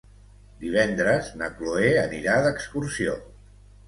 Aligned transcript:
Divendres 0.61 1.29
na 1.41 1.49
Cloè 1.59 1.91
anirà 2.05 2.39
d'excursió. 2.47 3.15